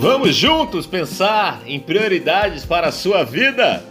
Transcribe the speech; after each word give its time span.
Vamos 0.00 0.34
juntos 0.34 0.86
pensar 0.86 1.60
em 1.66 1.78
prioridades 1.78 2.64
para 2.64 2.86
a 2.86 2.92
sua 2.92 3.22
vida? 3.22 3.84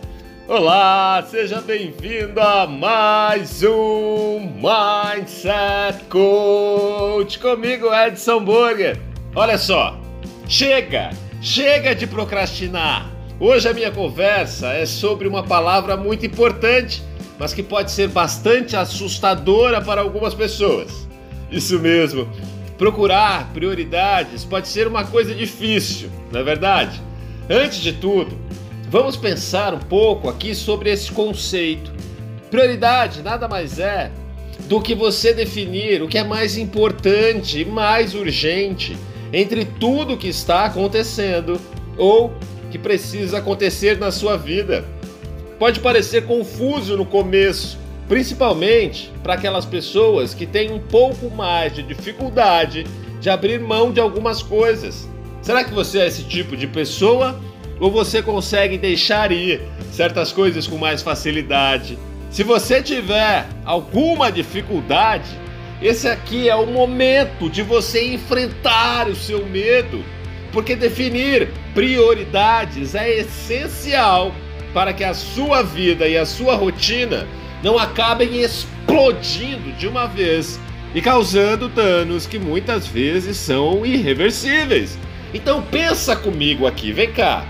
Olá, 0.47 1.23
seja 1.29 1.61
bem-vindo 1.61 2.41
a 2.41 2.65
mais 2.65 3.61
um 3.61 4.39
Mindset 4.55 6.05
Coach 6.05 7.37
comigo, 7.37 7.93
Edson 7.93 8.43
Burger. 8.43 8.99
Olha 9.35 9.55
só, 9.55 9.99
chega, 10.47 11.11
chega 11.43 11.93
de 11.93 12.07
procrastinar. 12.07 13.07
Hoje 13.39 13.69
a 13.69 13.73
minha 13.75 13.91
conversa 13.91 14.69
é 14.69 14.87
sobre 14.87 15.27
uma 15.27 15.43
palavra 15.43 15.95
muito 15.95 16.25
importante, 16.25 17.03
mas 17.37 17.53
que 17.53 17.61
pode 17.61 17.91
ser 17.91 18.07
bastante 18.07 18.75
assustadora 18.75 19.79
para 19.79 20.01
algumas 20.01 20.33
pessoas. 20.33 21.07
Isso 21.51 21.77
mesmo, 21.77 22.27
procurar 22.79 23.51
prioridades 23.53 24.45
pode 24.45 24.69
ser 24.69 24.87
uma 24.87 25.03
coisa 25.03 25.35
difícil, 25.35 26.09
não 26.31 26.39
é 26.39 26.43
verdade? 26.43 27.01
Antes 27.49 27.79
de 27.79 27.91
tudo, 27.91 28.37
vamos 28.89 29.17
pensar 29.17 29.73
um 29.73 29.79
pouco 29.79 30.29
aqui 30.29 30.55
sobre 30.55 30.89
esse 30.89 31.11
conceito. 31.11 31.91
Prioridade 32.49 33.21
nada 33.21 33.49
mais 33.49 33.79
é 33.79 34.09
do 34.69 34.79
que 34.79 34.95
você 34.95 35.33
definir 35.33 36.01
o 36.01 36.07
que 36.07 36.17
é 36.17 36.23
mais 36.23 36.57
importante 36.57 37.59
e 37.59 37.65
mais 37.65 38.15
urgente 38.15 38.97
entre 39.33 39.65
tudo 39.65 40.17
que 40.17 40.29
está 40.29 40.63
acontecendo 40.63 41.59
ou 41.97 42.33
que 42.71 42.77
precisa 42.77 43.39
acontecer 43.39 43.97
na 43.97 44.09
sua 44.09 44.37
vida. 44.37 44.85
Pode 45.59 45.81
parecer 45.81 46.25
confuso 46.25 46.95
no 46.95 47.05
começo, 47.05 47.77
principalmente 48.09 49.11
para 49.21 49.35
aquelas 49.35 49.65
pessoas 49.65 50.33
que 50.33 50.47
têm 50.47 50.71
um 50.71 50.79
pouco 50.79 51.29
mais 51.29 51.75
de 51.75 51.83
dificuldade 51.83 52.85
de 53.21 53.29
abrir 53.29 53.59
mão 53.59 53.91
de 53.91 53.99
algumas 53.99 54.41
coisas. 54.41 55.07
Será 55.43 55.63
que 55.63 55.71
você 55.71 55.99
é 55.99 56.07
esse 56.07 56.23
tipo 56.23 56.57
de 56.57 56.65
pessoa 56.65 57.39
ou 57.79 57.91
você 57.91 58.21
consegue 58.23 58.79
deixar 58.79 59.31
ir 59.31 59.61
certas 59.91 60.31
coisas 60.33 60.65
com 60.65 60.75
mais 60.75 61.03
facilidade? 61.03 61.99
Se 62.31 62.43
você 62.43 62.81
tiver 62.81 63.45
alguma 63.63 64.31
dificuldade, 64.31 65.29
esse 65.79 66.07
aqui 66.07 66.49
é 66.49 66.55
o 66.55 66.65
momento 66.65 67.47
de 67.47 67.61
você 67.61 68.13
enfrentar 68.13 69.07
o 69.07 69.15
seu 69.15 69.45
medo, 69.45 70.03
porque 70.51 70.75
definir 70.75 71.49
prioridades 71.75 72.95
é 72.95 73.19
essencial 73.19 74.33
para 74.73 74.93
que 74.93 75.03
a 75.03 75.13
sua 75.13 75.61
vida 75.61 76.07
e 76.07 76.17
a 76.17 76.25
sua 76.25 76.55
rotina 76.55 77.27
não 77.63 77.77
acabem 77.77 78.41
explodindo 78.41 79.71
de 79.73 79.87
uma 79.87 80.07
vez 80.07 80.59
e 80.93 81.01
causando 81.01 81.67
danos 81.67 82.25
que 82.25 82.39
muitas 82.39 82.87
vezes 82.87 83.37
são 83.37 83.85
irreversíveis. 83.85 84.97
Então 85.33 85.61
pensa 85.61 86.15
comigo 86.15 86.65
aqui, 86.65 86.91
vem 86.91 87.11
cá. 87.11 87.45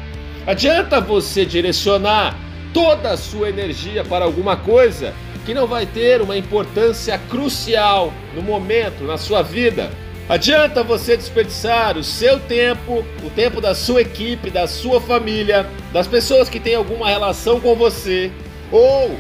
Adianta 0.46 1.00
você 1.00 1.46
direcionar 1.46 2.36
toda 2.74 3.12
a 3.12 3.18
sua 3.18 3.50
energia 3.50 4.04
para 4.04 4.26
alguma 4.26 4.58
coisa 4.58 5.14
que 5.46 5.54
não 5.54 5.66
vai 5.66 5.86
ter 5.86 6.22
uma 6.22 6.38
importância 6.38 7.18
crucial 7.30 8.14
no 8.36 8.42
momento 8.42 9.04
na 9.04 9.18
sua 9.18 9.42
vida? 9.42 9.90
Adianta 10.28 10.84
você 10.84 11.18
desperdiçar 11.18 11.98
o 11.98 12.04
seu 12.04 12.40
tempo, 12.40 13.04
o 13.24 13.30
tempo 13.32 13.60
da 13.60 13.74
sua 13.74 14.02
equipe, 14.02 14.52
da 14.52 14.68
sua 14.68 15.02
família, 15.02 15.68
das 15.92 16.06
pessoas 16.06 16.48
que 16.48 16.60
têm 16.60 16.76
alguma 16.76 17.10
relação 17.10 17.60
com 17.60 17.74
você, 17.76 18.32
ou 18.72 19.18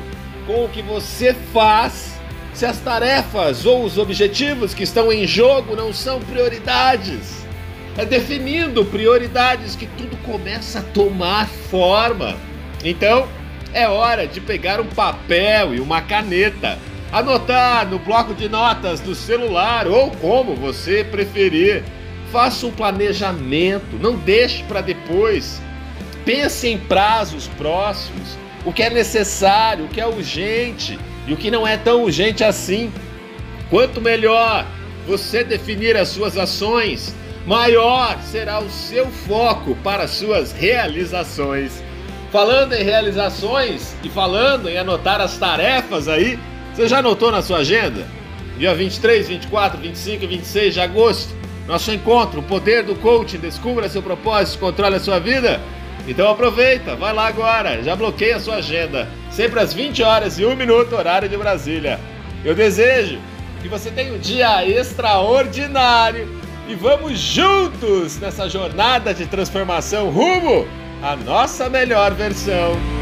com 0.50 0.66
o 0.66 0.70
que 0.70 0.82
você 0.82 1.32
faz 1.54 2.20
se 2.56 2.66
as 2.66 2.80
tarefas 2.80 3.68
ou 3.68 3.84
os 3.84 4.00
objetivos 4.00 4.74
que 4.74 4.82
estão 4.82 5.14
em 5.14 5.28
jogo 5.28 5.76
não 5.76 5.94
são 5.94 6.20
prioridades. 6.22 7.46
É 7.96 8.04
definindo 8.04 8.84
prioridades 8.84 9.76
que 9.76 9.86
tudo 9.86 10.18
começa 10.26 10.80
a 10.80 10.82
tomar 10.82 11.48
forma. 11.48 12.36
Então, 12.84 13.28
é 13.76 13.88
hora 13.88 14.26
de 14.26 14.42
pegar 14.42 14.82
um 14.82 14.88
papel 14.88 15.76
e 15.76 15.80
uma 15.80 16.02
caneta, 16.02 16.80
anotar 17.12 17.88
no 17.88 18.00
bloco 18.00 18.34
de 18.34 18.50
notas 18.50 19.00
do 19.00 19.14
celular 19.14 19.86
ou 19.88 20.10
como 20.10 20.56
você 20.56 21.04
preferir. 21.04 21.84
Faça 22.32 22.66
um 22.66 22.72
planejamento, 22.72 24.00
não 24.02 24.16
deixe 24.16 24.64
para 24.64 24.82
depois. 24.82 25.62
Pense 26.26 26.68
em 26.68 26.80
prazos 26.80 27.48
próximos 27.50 28.36
o 28.66 28.74
que 28.74 28.84
é 28.84 28.90
necessário, 28.90 29.86
o 29.86 29.88
que 29.88 30.02
é 30.02 30.08
urgente 30.08 31.00
e 31.28 31.34
o 31.34 31.38
que 31.38 31.50
não 31.50 31.66
é 31.66 31.78
tão 31.78 32.04
urgente 32.04 32.44
assim. 32.44 32.92
Quanto 33.70 34.02
melhor 34.02 34.66
você 35.08 35.44
definir 35.44 35.96
as 35.96 36.10
suas 36.10 36.38
ações, 36.38 37.16
maior 37.46 38.20
será 38.24 38.60
o 38.60 38.70
seu 38.70 39.08
foco 39.08 39.76
para 39.84 40.04
as 40.04 40.12
suas 40.12 40.52
realizações. 40.52 41.84
Falando 42.32 42.74
em 42.74 42.84
realizações 42.84 43.96
e 44.04 44.10
falando 44.10 44.70
em 44.70 44.78
anotar 44.78 45.20
as 45.20 45.38
tarefas 45.38 46.08
aí, 46.08 46.38
você 46.74 46.88
já 46.88 47.00
anotou 47.00 47.32
na 47.32 47.42
sua 47.42 47.60
agenda? 47.60 48.06
Dia 48.58 48.76
23, 48.76 49.28
24, 49.30 49.80
25 49.80 50.24
e 50.24 50.28
26 50.28 50.74
de 50.74 50.82
agosto, 50.82 51.34
nosso 51.68 51.92
encontro, 51.92 52.40
o 52.40 52.44
poder 52.44 52.84
do 52.84 52.96
coaching, 52.96 53.38
descubra 53.38 53.88
seu 53.88 54.02
propósito, 54.02 54.60
controle 54.60 54.96
a 54.96 55.00
sua 55.00 55.20
vida. 55.20 55.60
Então 56.10 56.28
aproveita, 56.28 56.96
vai 56.96 57.14
lá 57.14 57.28
agora, 57.28 57.84
já 57.84 57.96
bloqueia 57.96 58.38
a 58.38 58.40
sua 58.40 58.56
agenda. 58.56 59.08
Sempre 59.30 59.60
às 59.60 59.76
20 59.76 60.02
horas 60.02 60.40
e 60.40 60.44
1 60.44 60.56
minuto, 60.56 60.96
horário 60.96 61.30
de 61.30 61.38
Brasília. 61.38 62.00
Eu 62.44 62.56
desejo 62.56 63.20
que 63.62 63.68
você 63.68 63.92
tenha 63.92 64.12
um 64.12 64.18
dia 64.18 64.68
extraordinário 64.68 66.28
e 66.68 66.74
vamos 66.74 67.20
juntos 67.20 68.20
nessa 68.20 68.50
jornada 68.50 69.14
de 69.14 69.28
transformação 69.28 70.10
rumo 70.10 70.68
à 71.04 71.16
nossa 71.16 71.70
melhor 71.70 72.12
versão. 72.16 72.99